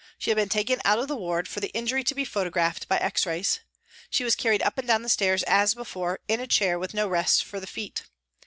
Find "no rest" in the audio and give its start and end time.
6.95-7.45